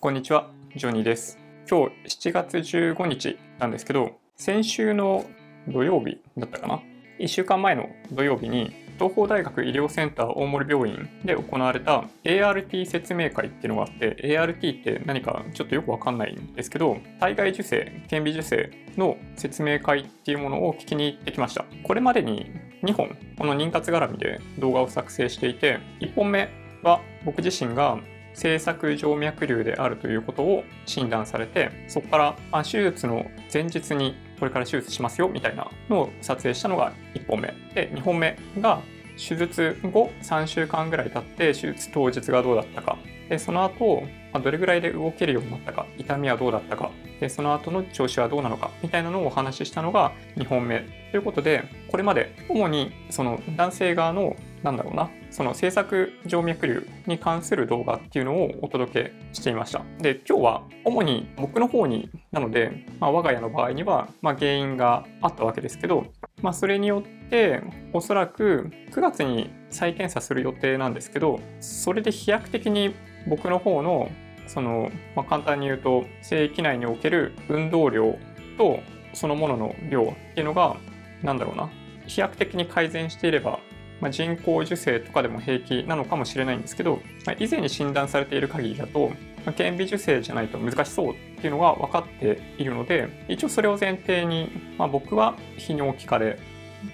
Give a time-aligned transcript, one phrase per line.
[0.00, 1.40] こんにちは、ジョニーです。
[1.68, 5.24] 今日7月15日なんですけど、先週の
[5.66, 6.82] 土曜日だったかな
[7.18, 21.64] ?1 週間前の土曜日に、東邦大学医療センター大森病院で行われた ART 説明会っていうのがあって、ART って何かちょっとよくわかんないんですけど、体外受精、顕微授精の説明会っていうものを聞きに行ってきました。
[21.82, 22.52] これまでに
[22.84, 26.48] 2本、この妊活絡みで動画を作成していて、1本目
[26.84, 27.98] は僕自身が
[28.34, 37.54] 制作静脈瘤であるということを診断されてそこから手術の前日にこれから手術しますよみたいなのを撮影したのが1本目。
[37.74, 38.80] で2本目が
[39.16, 42.96] 手術後3週間ぐらい経って手術当日がどうだったか。
[43.28, 45.86] でその後まどれぐらいで動けるようになったか。
[45.98, 46.90] 痛みはどうだったか。
[47.18, 50.84] でその後の調子はどうなのかみたいなのをお話ししたのが2本目。
[51.10, 55.10] ということでこれまで主にその男性側のなんだろうな。
[55.30, 59.82] その制作静脈瘤に関する動画っていうのをお届けしていました。
[59.98, 66.06] で今日は主に僕の方になので、まあ、我が家の場合には、まあ、原因があったわけですけど、
[66.42, 72.94] まあ、それによっておそらく9月に再検査する予定なんですけどそれで飛躍的に
[73.28, 74.10] 僕の方の
[74.46, 78.18] その、まあ、簡単に言うと精液内における運動量
[78.56, 78.80] と
[79.12, 80.76] そのものの量っていうのが
[81.22, 81.68] なんだろうな。
[82.08, 83.60] 飛躍的に改善していれば
[84.00, 89.08] まあ、人工授精とかでも平気なのかもしれないんですけど、まあ、以前に診断されている限りだと、
[89.44, 96.38] まあ、顕微授精じゃないと難しそうっていうのが分かっているので一応それを前提に、まあ、僕は泌尿器科で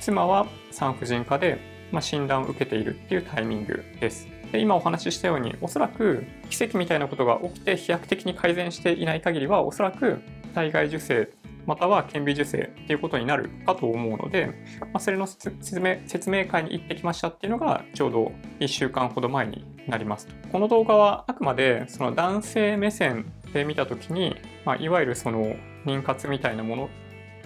[0.00, 1.58] 妻は産婦人科で、
[1.92, 4.28] まあ、診断を受けているっていうタイミングです。
[4.50, 10.20] で今お話ししたようにおそらく奇跡みたいなことが起きて飛躍的に改善していない限りはおそらく
[10.54, 11.28] 体外受精
[11.66, 14.46] または顕微授精っていうことになるかと思うので、
[14.80, 26.90] まあ、それの説明説明会に行ってきましたっていうのがちょうど1週間ほど前になりますこの動画はあくまでその男性目線で見た時に、まあ、いわゆるその妊活みたいなもの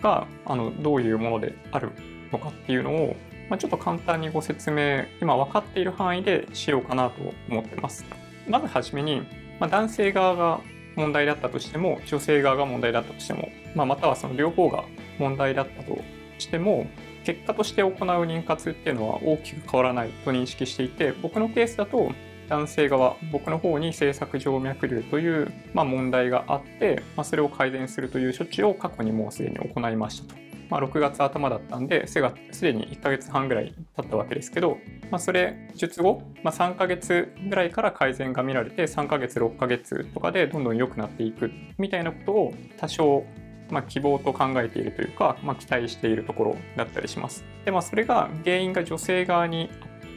[0.03, 1.91] があのどういうものである
[2.33, 3.17] のかっていうのを、
[3.51, 8.05] まあ、ちょっと簡単にご説明今分かっている範囲でしようかなと思ってます。
[8.49, 9.23] まずはじめに、
[9.61, 10.61] まあ、男性側が
[10.97, 14.85] 問題だったとしても女性側が問題だったとしても、まあ、またはその両方が
[15.19, 15.99] 問題だったと
[16.39, 16.87] しても
[17.25, 22.13] 結果として行う妊活っていうのは大きく変わらないと認識していて僕のケースだと
[22.49, 30.49] 男性側僕の方に制作静脈瘤という、まあ、問題があって、まあ、それを改善するという処置を過去にもうすでに行いましたと。
[30.71, 34.79] まあ、6月頭だったんですでに1ヶ月半ぐらい経ったわけですけど、
[35.11, 43.25] まあ、それ術後、まあ、3ヶ月ぐらいから改善が見られて3ヶ月6ヶ月とかでどんどん良くなっていくみたいなことを多少
[43.71, 47.45] まあ、希望と考えているというか、まあ、期待しているところだったりします。
[47.65, 49.71] で、まあ、それが原因が女性側に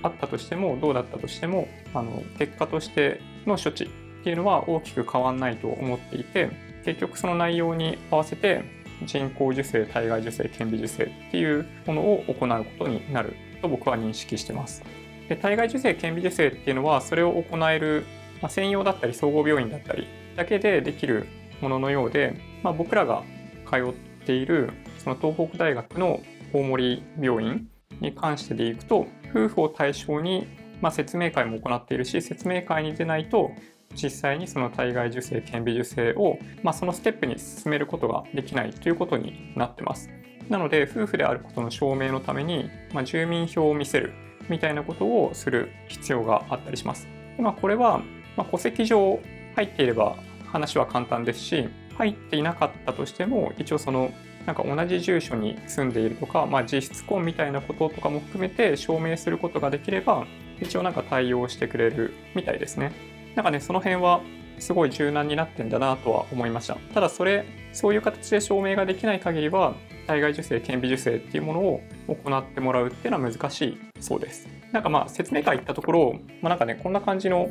[0.03, 6.50] あったとしてもどうだったとしてもあの結果としての処置っていうのは大きく変わんないと思っていて
[6.85, 8.63] 結局その内容に合わせて
[9.06, 14.84] 人工授精体外受精顕微授精っていうものを行うことになると僕は認識してます。
[15.28, 18.06] で体外受精顕微授精っていうのはそれを行える、
[18.41, 21.28] まあ、専用だったり総合病院だったりだけでできる
[21.61, 23.23] もののようで、まあ、僕らが
[23.71, 23.93] 通っ
[24.25, 26.19] ているその東北大学の
[26.53, 27.67] 大森病院
[28.01, 30.47] に関してでいくと夫婦を対象に、
[30.81, 33.51] まあ、説明会も行っているし説明会に出ないと
[33.93, 40.09] 実際にその体外受精顕微授精を、まあ、そのステップに進めることができないということになってます。
[40.49, 44.13] なので夫婦であることの証明のために、まあ、住民票を見せる
[44.49, 47.07] みたいなことをする必要があったりします、
[47.39, 48.01] まあ、これは、
[48.35, 49.21] ま、戸籍上
[49.55, 54.12] 入っていれば話は簡単ですし入っていなかったとしても一応その
[54.46, 60.25] なんか同じ住所に住んでいるとか、まあ、実質婚みたいなこととかも含めて証明することができれば
[60.59, 62.91] 一応なんか対応してくれるみたいですね。
[63.35, 64.22] なんかねその辺は
[64.59, 66.75] すごい柔軟になってんだなとは思いました。
[66.94, 69.75] ただそれそういう形で証明ができない限りは
[70.08, 74.47] 体外受精顕微授精っていうものを行ってもらうっていうのは難しいそうです。
[74.72, 77.50] なんかまあ説明会行ったところ、まあ、なんかねこんな感じの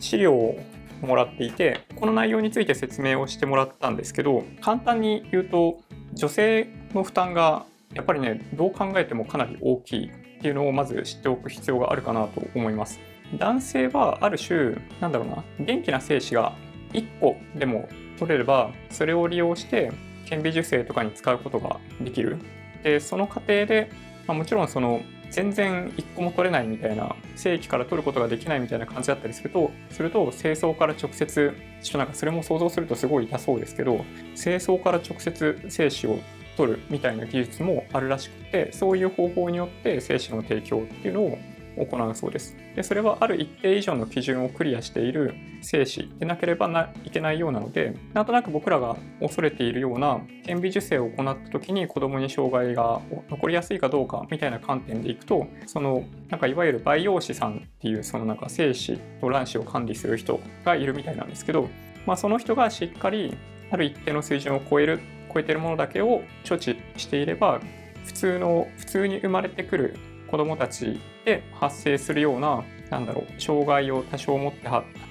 [0.00, 0.56] 資料
[1.02, 5.78] もらっていてこの内容について説明をしてもらったんですけど簡単に言うと
[6.14, 13.00] 女性の負担がやっぱりねどう考えてもかなり大きいっていうのをまず知っておく必要があるかなと思います。
[13.38, 16.54] 男性はある種なんだろうな元気な精子が
[16.92, 17.88] 1個でも
[18.18, 19.90] 取れればそれを利用して
[20.26, 22.38] 顕微授精とかに使うことができる。
[22.82, 23.90] でその過程で、
[24.26, 25.00] まあ、もちろんその
[25.30, 36.18] 全然1個も取れないみたいな正規から取ることができないみたいな感じだったりするとすると清掃から直接ちょっとなんかそれも想像するとすごい痛そうですけど清掃から直接精子を
[36.56, 41.38] 取るみたいな技術もあるらしくてそういう方法によって精子の提供っていうのを
[41.76, 42.56] 行うそうです。
[42.74, 53.00] でそれはある一定以上の基準をクリアしている精子でなければいけないようなので、なんとなく僕らが恐れているような顕微授精を行った時に子供に障害が
[53.30, 61.68] 残りやすいかどうかみたいな観点でいくと、そのなんかいわゆる培養士さんっていうそのなんか精子と卵子を管理する人がいるみたいなんですけど、
[62.06, 63.36] まあ、その人がしっかり
[63.70, 65.00] ある一定の水準を超える
[65.32, 67.60] 超えてるものだけを処置していれば
[68.04, 69.96] 普通の普通に生まれてくる
[70.30, 74.68] 子どもたちで発生するようななんだろう障害を多少持って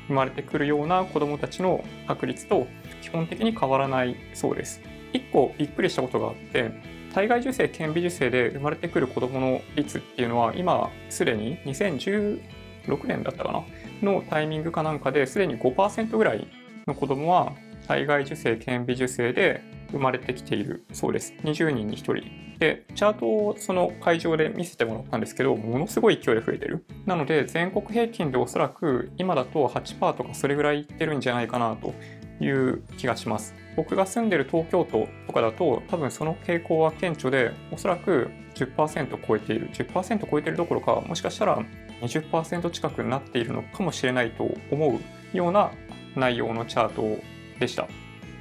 [0.07, 2.67] 生まれてくるような子どもたちの確率と
[3.01, 4.81] 基本的に変わらないそうです。
[5.13, 6.71] 1個びっくりしたことがあって
[7.13, 12.41] 体外受精顕微授精で生まれてくる子どもの率っていうのは今すでに2016
[13.05, 13.63] 年だったかな
[14.01, 16.47] のタイミングかなんかですでに5%ぐらい
[16.87, 17.53] の子どもは
[17.87, 19.61] 体外受精顕微授精で
[19.91, 21.33] 生まれてきているそうです。
[21.43, 22.15] 20人に1人。
[22.59, 26.85] で、チャートをその会場で見せてもらったんですけど、ものすごい勢いで増えてる。
[27.05, 31.93] なので、全国平均でおそらく今だと8%とかそれぐらいいってるんじゃないかなと
[32.39, 33.53] いう気がします。
[33.75, 41.59] 僕が住んでる東京都とかだと多分その傾向は顕著でおそらく10%超えている10%超えてるどころかもしかしたら
[42.01, 44.99] 20%近くになっているのかもしれないと思
[45.33, 45.71] うような
[46.15, 47.21] 内容のチャート
[47.59, 47.87] でした。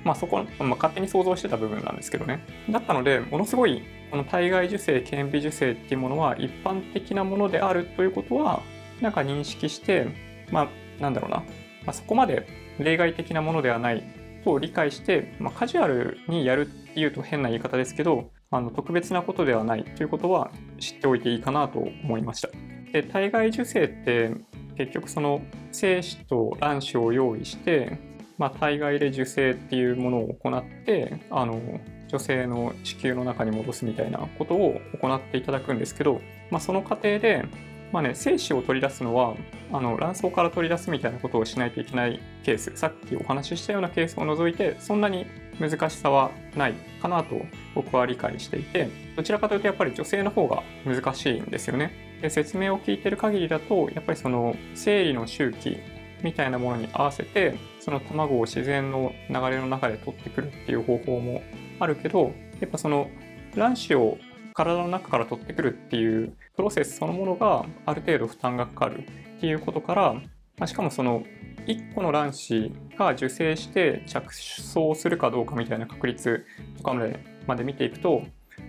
[0.04, 2.44] まあそこ、まあ、勝手に想像してた部分なんですけどね。
[2.70, 8.62] だったので、ものすごいこの体外受精、顕微授精っていうものは一般的なものであるということは、
[9.00, 10.06] なんか認識して、
[10.50, 11.44] まあなんだろうな、ま
[11.88, 12.46] あ、そこまで
[12.78, 14.04] 例外的なものではない
[14.44, 22.50] と理解して、まあ、カジュアルにやるっていうと変な言い方ですけど、あの特別なことではないということは知っておいていいかなと思いました。
[22.92, 24.32] で体外受精って
[24.76, 25.42] 結局その
[25.72, 27.98] 精子と卵子を用意して
[28.38, 31.60] まあ、体外で受精っていうものを行ってあの
[32.08, 36.20] 女性の子宮の中に戻すみたいなことを行っていただくんですけど、
[36.50, 37.44] まあ、その過程で、
[37.92, 39.34] まあね、精子を取り出すのは
[39.72, 45.26] あの卵巣から取り出すみたいなことをしないといけないケースさっきお話ししたようなケースを除いてそんなに
[45.58, 47.40] 難しさはないかなと
[47.74, 51.92] 僕は理解していてどちらかというとやっぱり女性の方が難しいんですよね。
[52.20, 55.78] で説明を聞いてる限りだとやっぱりその生理の周期
[56.22, 61.42] みたいなものに合わせてその卵を自然の流れの中で取ってくるっていう方法も
[61.78, 63.10] あるけどやっぱその
[63.54, 64.18] 卵子を
[64.54, 70.22] 体の中から取ってくるっていうプロセスそのものがある程度負担がかかるっていうことから、ま
[70.60, 71.24] あ、しかもその
[71.66, 74.32] 1個の卵子が受精して着
[74.76, 76.46] 床するかどうかみたいな確率
[76.78, 78.22] とかまでまで見ていくと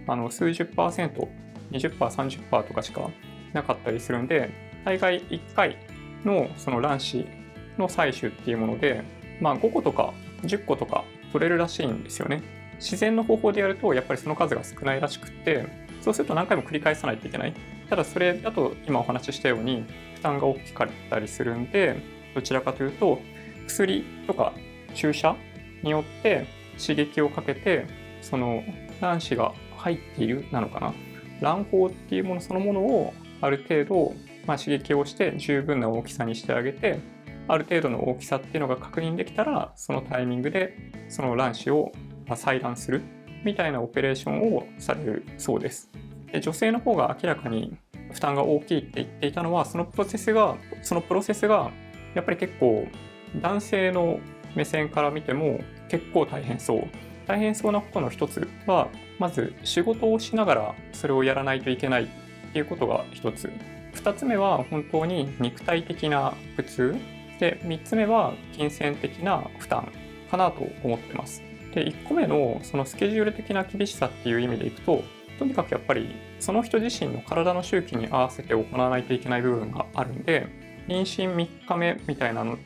[0.07, 1.29] あの数十パーセント
[1.71, 3.09] 20%30% とかしか
[3.53, 4.49] なかったりするんで
[4.83, 5.77] 大概1回
[6.25, 7.44] のその卵子
[7.77, 9.03] の採取っていうもので、
[9.41, 10.13] まあ、5個とか
[10.43, 12.41] 10個とか取れるらしいんですよね。
[12.79, 15.65] 自然の方法でやるとやっぱりその数が少ないらしくって
[16.01, 17.53] そうすると何回も繰り返さないといけない。
[17.89, 19.85] ただそれだと今お話ししたように
[20.15, 22.01] 負担が大きかったりするんで
[22.33, 23.19] どちらかというと
[23.67, 24.53] 薬とか
[24.93, 25.35] 注射
[25.83, 26.47] によって
[26.79, 27.85] 刺激をかけて
[28.21, 28.63] その
[28.99, 30.93] 卵子が入っているなのかな
[31.41, 34.13] 卵胞っていうものそのものをある程度、
[34.47, 36.99] まあ、刺激をして十分な大きさにしてあげて
[37.47, 41.91] ある程度の大きさっていうのが確認できたらそのタイミングでその卵子を
[42.27, 43.03] 採卵する
[43.43, 45.89] みたいなオペレーションをされるそうです。
[46.31, 47.77] で女性の方が明らかに
[48.11, 51.71] 負担が大きいって言っていたのはそのプロセスがそのプロセスが
[52.15, 52.87] やっぱり結構
[53.41, 54.19] 男性の
[54.55, 55.59] 目線から見ても
[55.89, 56.87] 結構大変そう。
[57.27, 58.87] 大変そうなことの一つは
[59.19, 62.07] まず仕事をしながらそれをやらないといけないっ
[62.53, 63.51] ていうことが一つ。
[63.95, 66.95] 2つ目は本当に肉体的な苦痛
[67.39, 69.91] で、3つ目は金銭的な負担
[70.29, 71.41] かなと思ってます。
[71.73, 75.03] で、1個目のそのスケジュール的な厳しさっていう意味でいくと、
[75.37, 80.47] とにかくやっぱりその人自身の体の周期に合わせて行わないといけない部分があるんで、
[80.87, 82.57] 妊娠3日目みたいなの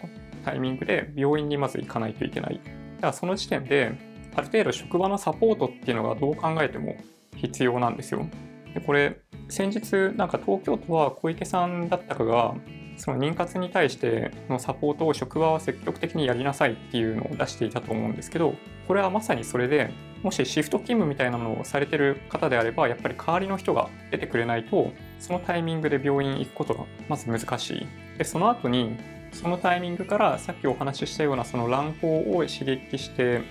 [0.46, 2.56] タイミングで病院にまず行かないといけない。
[2.56, 3.92] だからその時点で、
[4.36, 6.96] ある程度職場のサポートっていうのがどう考えても
[7.36, 8.28] 必要なんですよ。
[8.74, 12.54] でこれ、先日なんか東京都は小池さんだったかが
[13.00, 18.56] その妊活に対してのサポートを職場は積極的にやりなさいっていうのを出していたと思うんですけど
[18.88, 19.92] これはまさにそれで
[20.22, 27.88] もしシフト勤務みたいなものをされてる方であればやっぱり代わりの人が出てくれないとそのタイミングで病院行くことがまず難しい。
[28.18, 28.98] でその後に
[29.32, 33.42] そのタイミングからさっきお話ししたようなその卵胞を刺激して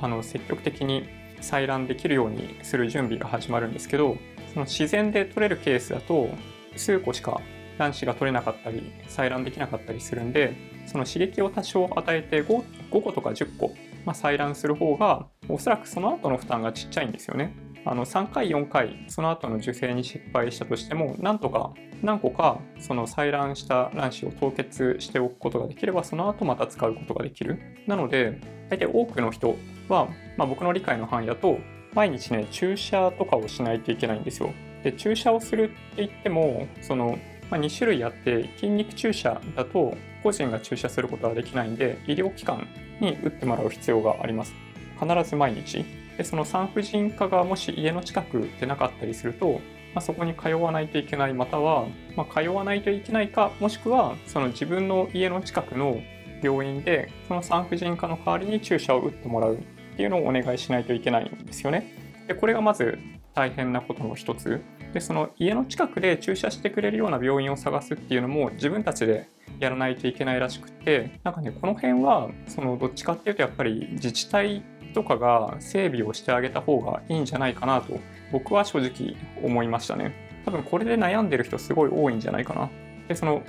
[0.00, 1.08] あの積極的に
[1.42, 4.16] 採卵できるようにする準備が始まるんですけど
[4.54, 6.30] その自然で取れるケースだと
[6.76, 7.40] 数個しか
[7.78, 10.54] 卵子が取れなかったり採卵できなかったりするんで
[10.86, 17.54] その刺激を多少与えて 5, 5個とか10個、まあ、採卵する方がおそらくその後の負担がちっちゃいんですよね。
[17.86, 27.60] あの3回4回その後の受精に失敗したとしてもなんとか何個かその採卵した卵子を凍結しておくことができればその後また使うことができる。
[27.86, 28.40] なので
[28.70, 29.56] 大体多くの人
[29.88, 31.58] は、まあ、僕の理解の範囲だと
[31.92, 34.50] 毎日ね注射とかをしないといけないんですよ。
[34.82, 37.18] で注射をするって言ってもその、
[37.50, 42.66] まあ、2種類あって筋肉注射だと個人が注射することはできないんで医療機関
[43.00, 44.54] に打ってもらう必要があります。
[45.00, 45.84] 必ず毎日。
[46.16, 49.60] でその産婦人科がもし家の近くでなかったりすると、
[49.94, 51.86] まあ、そこに通わないといけないまたは、
[52.16, 56.00] まあ、通わないといけないかもしくはその自分の家の近くの
[56.42, 61.92] 病院でその産婦人科の代わりに注射を打ってもらうっていうのをお願いしないといけないんですよね。
[62.28, 62.98] でこれがまず
[63.34, 64.60] 大変なことの一つ。
[64.94, 74.62] でその家の近くで注射してくれるような病院を探すっていうのも自分たちでやらないといけないらしくてなんかねこの辺はそのどっちかっていうとやっぱり自治体
[74.94, 77.98] とかが整備をしてあげた方がいいんじゃないかなと
[78.30, 80.14] 僕は正直思いましたね。
[80.44, 82.70] 多分これで悩んでる人すごい多いんじゃないかな。
[83.08, 83.42] でその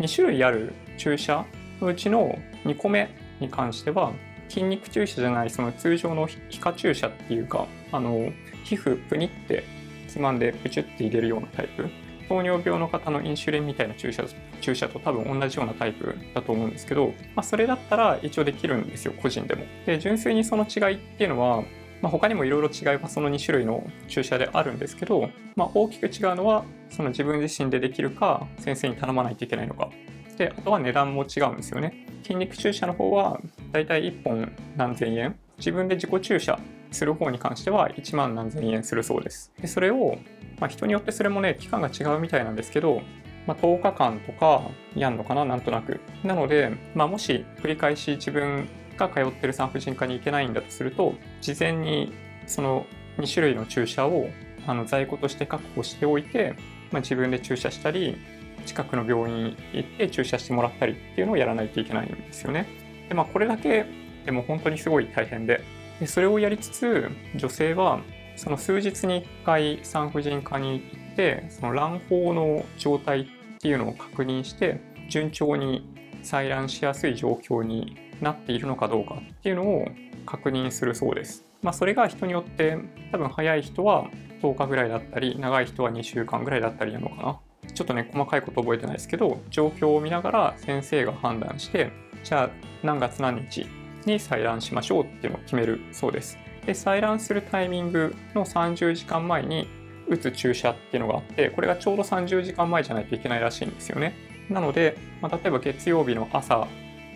[0.00, 1.46] 2種類ある注射
[1.80, 3.08] のうちの2個目
[3.40, 4.12] に関しては
[4.50, 8.30] 筋肉注射じゃないその通常の皮下注射っていうかあの
[8.64, 9.64] 皮膚プニって
[10.10, 11.88] つまんでプチュって入れるようなタイプ。
[12.28, 14.24] 糖尿病の方のインシュリンみたいな注射
[14.60, 19.64] 注射と多分同じようなタイプだと思うんですけど、まあ、それだったら一応できるんですよ個人でも。
[19.84, 21.62] で純粋にその違いっていうのは、
[22.00, 29.90] まあ、他にもいろいろ違いはその2種類の注射であるんですけど、まあ、大きく違うのはその自分自身でできるか先生に頼まないといけないのか。
[30.38, 32.06] であとは値段も違うんですよね。
[32.22, 33.40] 筋肉注射の方は
[33.72, 35.34] だいたい1本何千円？
[35.58, 36.58] 自分で自己注射
[36.90, 40.18] する方に関しては1万何千円するそうですでそれを
[40.60, 43.02] まあ、人によってそれもね、期間が違うみたいなんですけど、
[43.46, 44.62] まあ、10日間とか
[44.94, 46.00] やんのかな、なんとなく。
[46.22, 52.12] なので、まあ、もし繰り返し自分が通ってる産婦人科に行けないんだとすると、事前に
[52.46, 54.28] その2種類の注射を
[54.66, 56.54] あの在庫として確保しておいて、
[56.92, 58.18] まあ、自分で注射したり、
[58.66, 62.66] 近くの病院行って注射してもらったりっていうのをやらないといけないんですよね。
[63.08, 63.86] で、まあ、これだけ
[64.26, 65.62] でも本当にすごい大変で、
[66.00, 68.00] でそれをやりつつ、女性は
[68.36, 74.80] その数日に1回産婦人科に行ってその卵胞の状態っていうのを確認して
[75.10, 75.86] 順調に
[76.22, 79.88] 採卵しやすい状況になっているのかどうかっていうのを
[80.24, 81.44] 確認するそうです。
[81.62, 82.78] まあ、それが人によって
[83.12, 84.08] 多分早い人は
[84.40, 87.38] 10日ぐらいだったり長い人は2週間ぐらいだったりなのかな。
[87.74, 91.92] ちょっとね細かいこと覚えてないですけど状況を見ながら先生が判断して
[92.24, 92.50] じゃあ
[92.82, 93.66] 何月何日
[94.06, 96.38] に採卵しましょうっていうのを決めるそうです。
[96.66, 99.68] で採卵するタイミングの30時間前に
[100.08, 104.14] 打つ注射っていうのがあってこれがちょうど30時間前じゃないといけないらしいんですよね。
[104.48, 106.66] なので、まあ、例えば月曜日の朝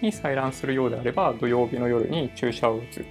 [0.01, 3.05] に採卵するようであれば土曜日の夜に注射を打つ。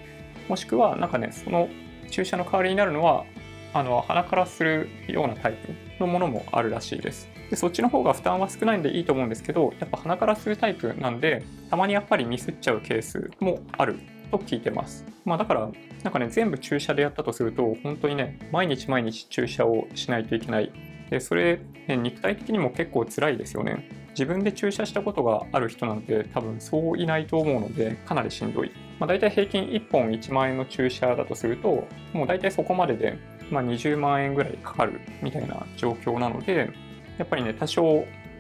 [0.48, 1.70] もしくはなんかねその
[2.10, 3.25] 注射の代わりになるのは
[3.74, 7.32] あの鼻からするようなタイプのものもあるらしいです。
[7.50, 14.00] でそっちの方が負担は少ないんでいいと思うんですけどやっぱ鼻からするタイプなんでたまにやっぱりミスっちゃうケースもある
[14.33, 15.05] と聞いてます。
[15.25, 15.69] まあだから、
[16.03, 20.71] なんかね、全部注射でやったとすると、本当にね、毎日毎日注射をしないといけない。
[21.09, 23.88] で、それ、ね、肉体的にも結構辛いですよね。
[24.09, 28.71] 自分で注射したことがある人なんて多分そういないと思うので、かなりしんどい。
[29.00, 33.17] まあ大体平均1本1万円の注射だとすると、もう大体そこまでで、
[33.51, 36.71] まあ、20万円ぐらいかかるみたいな状況なので、
[37.17, 37.84] やっぱりね、多少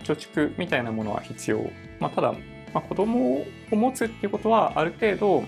[0.03, 1.59] 貯蓄みたいなものは必要。
[1.99, 2.33] まあ、ただ、
[2.73, 5.43] まあ、子供を持つっていうことはある程度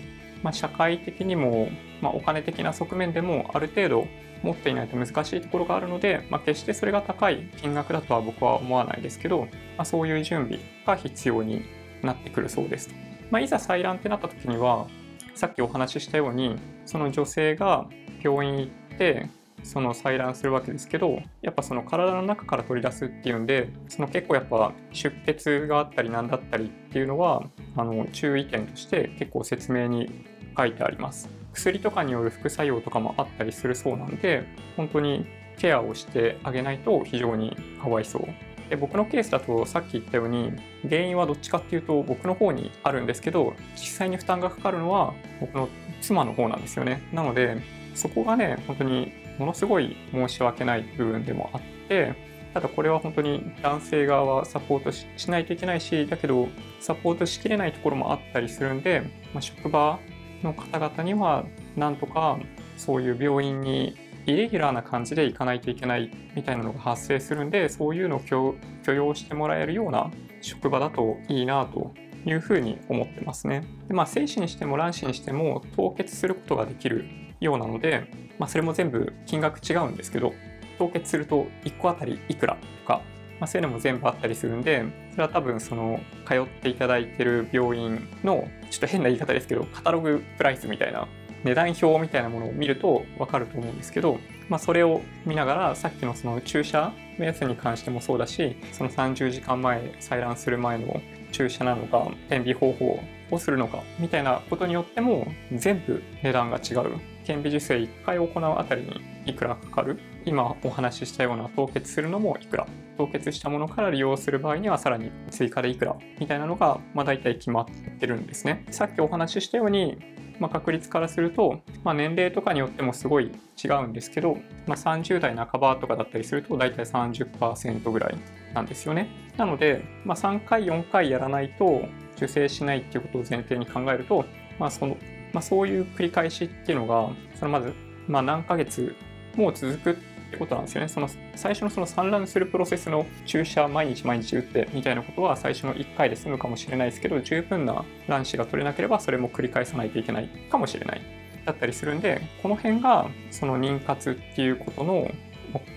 [0.45, 1.69] まあ、社会的にも、
[2.01, 4.07] まあ、お金的な側面でもある程度
[4.43, 9.47] 持っていないと難しいところがあるので、まあ、決してそれが高い金額だとは僕は思わないですけど、ま
[9.79, 11.65] あ、そういう準備が必要に
[12.03, 12.93] なってくるそうです。
[13.31, 14.85] まあ、いざ採卵ってなった時には
[15.33, 17.87] さっきお話ししたようにその女性が
[18.21, 19.27] 病院行って
[19.65, 27.43] その採卵するわけですけどやっぱその体の中から取り出すっていうんでその結構やっぱ出血があったり何だったりっていうのは
[27.75, 30.25] あの注意点として結構説明に
[30.57, 31.29] 書いてあります。
[31.53, 34.45] 薬とかによる副作用とかもあったりするそうなんで、
[34.75, 35.25] 本当に
[35.57, 38.27] ケアをしてあげないと非常にかわいそう。
[38.69, 40.51] で僕のケースだとさっき言ったように
[40.89, 45.69] 原因はどっちかっていうと僕の方にあるんですけど実際に負担がかかるのは僕の
[46.01, 47.61] 妻の方なんですよねなので
[47.93, 52.15] そこがね本当にものすごい申し訳ない部分でもあって
[52.53, 56.47] ただこれは本当に男性側はサポートしないといけないしだけど
[56.79, 59.01] サポートしきれないところもあったりするんで、
[59.33, 59.99] まあ、職場
[60.41, 62.39] の方々にはなんとか
[62.77, 68.55] そういう病院にイレギュラーな感じで行かないといけないみたいなのが発生するんでそういうのを許
[68.93, 70.09] 容してもらえるような
[70.41, 71.93] 職場だといいなと
[72.25, 73.63] いうふうに思ってますね。
[73.87, 77.05] でまあ、精子にしても卵子にしても凍結することができる
[77.39, 80.33] ようなので、まあ、それも全部金額違うんですけど
[80.77, 83.01] 凍結すると1個あたりいくらとか、
[83.39, 91.07] まあ、そういうのも全部あったりするんでそれは多分その通っていただいてる病院のちょっと変な言い方ですけどカタログプライスみたいな
[91.43, 94.17] 値段表みたいなものを見ると分かると思うんですけど、
[94.49, 101.01] まあ、それを見ながらさっきのその注射のやつに関してもそうだしその30時間前採卵する前の
[101.31, 102.99] 注射なのか点鼻方法
[103.29, 107.14] をするのかみたいなことによっても全部値段が違う。
[107.25, 109.99] 顕微授精1回行うあたりにいくらかかる？
[110.25, 112.67] 今お話ししたような凍結するのもいくら
[112.97, 117.65] 凍結したものから利用する場合にはさらに追加でいくらみたいなのが、まあ、大体決まっ
[117.99, 119.97] てるんですねさっきお話ししたように
[120.39, 123.31] まあ、確率からすると、まあ、年齢とかによってもすごい
[123.63, 128.17] 違うんですけど、まあ、30代半ばとかだったりすると大体30%ぐらい
[128.53, 129.09] なんですよね。
[129.37, 131.83] なので、まあ、3回4回やらないと
[132.17, 134.25] 受精しないっていうことを前提に考えると、
[134.59, 134.97] まあその
[135.35, 137.73] まあ、そういう繰り返しっていうのがそのまず、
[138.07, 138.95] まあ、何ヶ月
[139.35, 139.95] も続くっ
[140.31, 140.87] てことなんですよね。
[140.87, 151.01] その最初のその産卵するプロセスの注射毎日毎日打ってみたいなことは最初の1回で済むかもしれないですけど、十分な卵子が取れなければそれも繰り返さないといけないかもしれない。
[151.45, 155.11] だったりするんで、この辺がその妊活っていうことの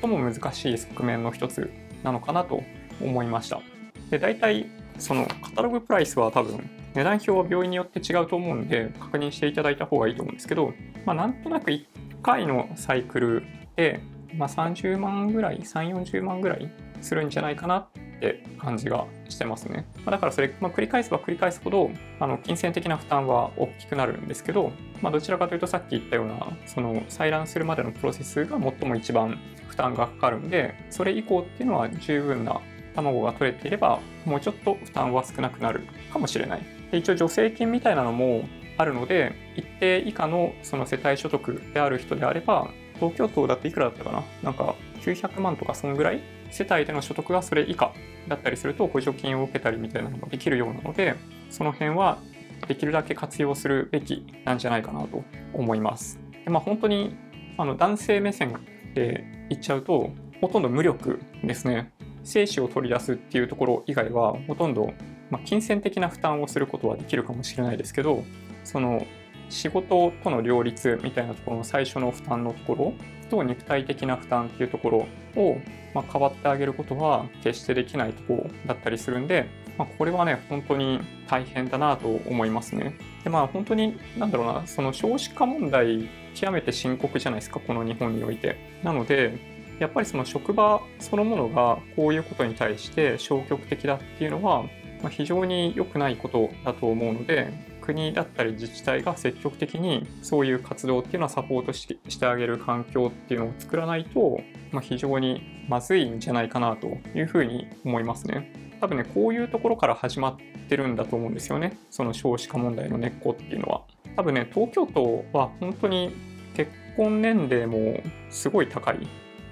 [0.00, 1.69] 最も難しい側面の一つ
[2.05, 2.62] なのかなと
[3.03, 3.61] 思いました。
[4.09, 4.67] で、大体
[4.99, 10.73] そのカタログプライスは多分値段表は病院によって違うと思うんで確認していただいた方がいいと思うんですけど、
[11.04, 11.85] まあ、なんとなく1
[12.23, 13.42] 回のサイクル
[13.76, 14.00] で
[14.35, 17.88] まあ、30万ぐらい、3、40万ぐらいするんじゃないかなっ
[18.21, 19.87] て感じがしてますね。
[19.99, 21.90] まあ、だからそれ、まあ、繰り返せば繰り返すほど、
[22.21, 32.61] あの金銭的な負担は大きくなるんですけど、まあ、どちらかというとさっき言ったような、その採卵するまでのプロセスが最も一番負担がかかるんで、それ以降っていうのは十分な
[32.95, 36.77] 卵が取れていれば、もうちょっと負担は少なくなるかもしれない。
[36.90, 38.45] で一応助成金みたいなのも
[38.76, 44.23] あるので、一定以下のその世帯所得である人であれば、東京都だっていくらだったかな？
[44.42, 46.21] なんか900万とかそんぐらい？
[46.50, 47.92] 世帯での所得がそれ以下
[48.26, 51.14] だったりすると補助金を受けたりみたいなのができるようなので
[51.50, 52.18] その辺は
[52.66, 56.18] できるだけ活用するべきなんじゃないかなと思います。
[56.45, 57.16] でまあ、本当に
[57.59, 58.55] あの男性目線
[58.94, 61.92] で言っちゃうとほとんど無力ですね。
[62.24, 64.92] 精子を取り出すっていうところ以外はほとんど、
[65.31, 68.25] まあ、金銭的な負担をすることはできるかもしれないですけど
[68.64, 69.07] その
[69.51, 72.95] 仕事との両立みたいなところの最初の負担のところ
[73.31, 75.59] と肉体的な負担っていうところを、
[75.95, 82.95] ま、変わってあげることは決してできないところだったりするんで、まあ、これはね本当に大変だなと思いますね。
[83.25, 88.57] でまあ本当になんだろうなその少子化問題極めて深刻じゃないですかこの日本において。
[88.83, 94.64] なのでやっぱりその職場そのものがこういうことに対して消極的だっていうのは
[95.02, 104.40] ま非常に良くないことだと思うので国だったり自治体が積極的にそういう活動っていうのはサポートしてあげる環境っていうのを作らないと、
[104.72, 108.52] まあ、非常にまずいんじゃないかなというふうに思いますね。
[108.80, 110.37] 多分ね、こういうところから始まっ
[110.68, 111.78] てるんだと思うんですよね。
[111.90, 113.82] その少子化問題の根っこっていうのは。
[114.16, 116.14] 多分ね、東京都は本当に
[116.54, 119.08] 結婚年齢もすごい高い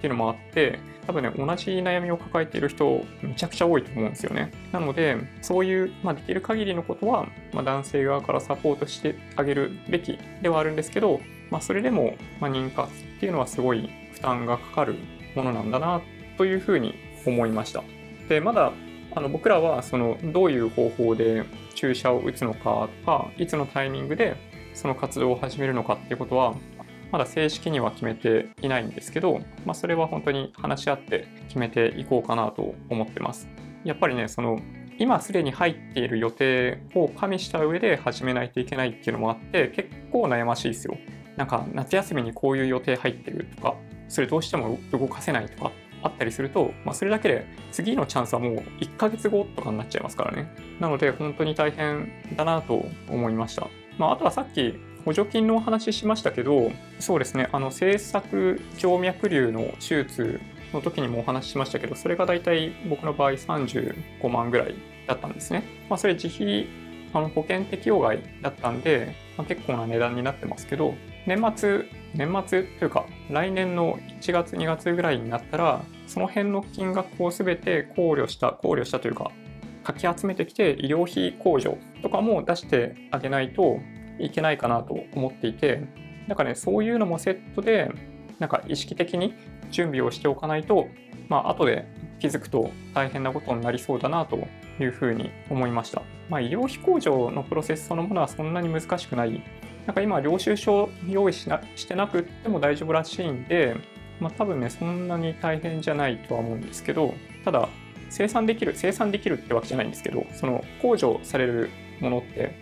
[0.06, 4.52] っていうのもあって、多分ね、同じ悩みを抱えている人、めちゃくちゃ多いと思うんですよね。
[4.72, 14.96] なので、そういう、まあ、できる限りのことは、まあ、男性側からサポートしてあげるべきではあるんですけど、まあ、それでも、まあ、妊活っていうのはすごい負担がかかる
[15.34, 16.00] ものなんだな、
[16.38, 16.94] というふうに
[17.26, 17.82] 思いました。
[18.28, 18.72] で、まだ、
[19.14, 24.36] あの僕らは、その、どういう方法で注射を打つのかとか、いつのタイミングで
[24.74, 26.54] その活動を始めるのかっていうことは、
[27.12, 33.48] まだ正式には決めていないんですけど、まあ、それは本当に話し合って決めていこうかなと思ってます。
[33.84, 34.58] やっぱりね、その
[34.98, 40.96] 今すでに入っている予定を加味した上で始めないといけないっていうのもあって結構悩ましいですよ。
[41.36, 43.76] なんか夏休みにこういう予定入ってるとか、
[44.08, 50.48] それどうしても動かせないとかあったりすると、まあ、それだけで次のチャンスはもう1ヶ月後とかになっちゃいますからね。
[50.80, 53.68] なので本当に大変だなと思いました。
[53.98, 54.74] まあ、あとはさっき
[55.06, 60.40] 補助金のお話ししましたけど、そうですね、あの、政策静脈瘤の手術
[60.72, 64.74] の時にもお話ししましたけど、それが大体僕の場合35万ぐらい
[65.06, 65.62] だったんですね。
[65.88, 66.66] まあ、それ自費
[67.12, 79.30] あの保険適用外だったんで、まあ、結構な値段になってますけど、年末、年末というか、来年の1月、2月ぐらいになったら、その辺の金額を全て考慮した、考慮したというか、
[79.84, 83.78] かき集めてきて医療費控除とかも出してあげないと、
[84.18, 85.82] いけないかなと思っていて、
[86.26, 87.90] なんかね、そういうのもセットで、
[88.38, 89.34] なんか意識的に
[89.70, 90.88] 準備をしておかないと、
[91.28, 91.86] まあ、後で
[92.18, 94.38] 気づくと大変なことになりそうだなと
[94.80, 96.02] いうふうに思いました。
[96.28, 99.42] まあ、医療費控除のプロセスそのものはそんなに難しくない。
[99.86, 103.76] なんか今、領収書用意しなしてなくても大丈夫らしいんで、
[104.20, 107.68] まあ、多分ね、そんなに大変じゃないとは思うんですけど、ただ、
[108.08, 112.58] 生産できる、生産できるってわけじゃないんですけど、その控除されるものって、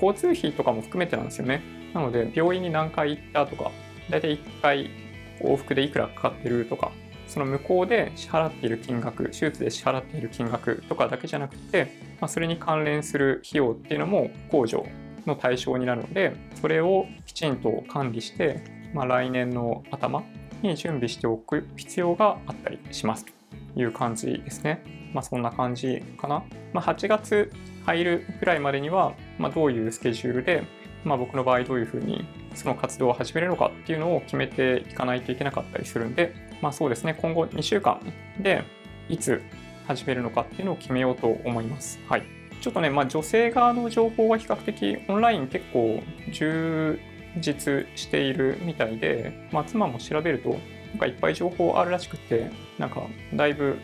[0.00, 1.62] 交通費とかも含めてなんですよね。
[1.94, 3.70] なので、病院に何回行ったとか、
[4.08, 4.90] だいたい1回
[5.40, 6.92] 往復でいくらかかってるとか、
[7.26, 14.86] その向こうで支払っている金額、手術で支払っている金額とかだけじゃなくて、まあ、それに関連する費用っていうのも控除
[15.26, 18.62] の対象になるので、それをきちんと管理して、
[18.94, 20.24] まあ、来年の頭
[20.62, 23.32] に準備しておく必要があったりしますと
[23.80, 24.82] いう感じですね。
[25.14, 26.42] まあ、そんな感じかな。
[26.72, 27.52] まあ、8月
[27.84, 30.64] 入るぐらいまでには、まあ、どういうスケジュールで、
[31.04, 38.00] まあ、僕の場合どういうふうにその活動を始めるのかっていうのを決めていかないといけなかったりするんで、まあそうですね、今後2週間
[38.38, 38.64] で
[39.08, 39.42] いつ
[39.86, 41.98] 始めるのかっていうのを決めようと思います。
[42.08, 42.22] はい。
[42.60, 47.00] ちょっとね、まあ女性側の情報は比較的オンライン結構充
[47.38, 50.56] 実しているみたいで、まあ妻も調べるとな
[50.96, 53.02] んかいっぱい情報あるらしくて、なんか
[53.34, 53.78] だいぶ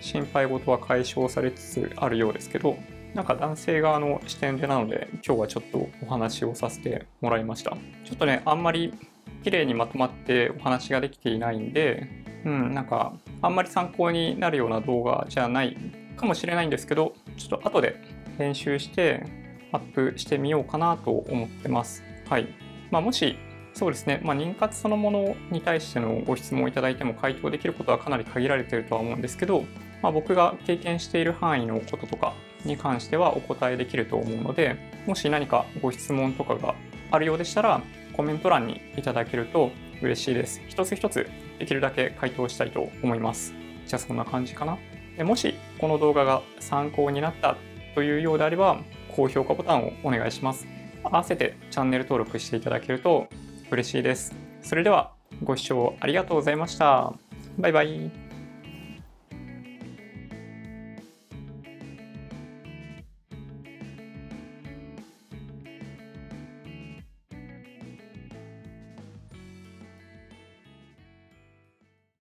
[0.00, 2.78] 心配事は解消されつつあるようですけど、
[3.14, 7.76] なんか男性側の視点でなので今日はちょっとお話をさせてもらいました。
[8.04, 8.94] ちょっとね、あんまり
[9.42, 12.08] 綺麗にまとまってお話ができていないんで、
[12.44, 15.76] うん、なんかあんまり参考になるような動画じゃない
[16.16, 17.96] かもしれないんですけど、ちょっと後で
[18.38, 19.24] 編集して
[19.72, 22.02] アップしてみようかなと思ってます。
[22.28, 22.48] はい。
[22.90, 23.36] まあ、もし
[23.72, 29.64] そうですね、まあ、妊活そのものに対してのご質問をいただいても回答できることはかなり限られてるとは思うんですけど、
[30.02, 32.34] まあ、僕が経験している範囲のこととか
[32.64, 36.74] に関してはお答えできると思うので、もし何かご質問とかが
[37.10, 37.80] あるようでしたら、
[38.16, 39.70] コメント欄にいただけると
[40.02, 40.60] 嬉しいです。
[40.68, 43.54] 一つ一つできるだけ回答したいと思います。
[43.86, 44.78] じゃあそんな感じかな。
[45.16, 47.56] でもしこの動画が参考になった
[47.94, 48.80] というようであれば、
[49.14, 50.66] 高評価ボタンをお願いします。
[51.02, 53.28] 合わせてチャンネル登録していただけると
[53.70, 54.34] 嬉しいです。
[54.62, 57.12] それではご視聴ありがとうございました。
[57.58, 58.19] バイバイ。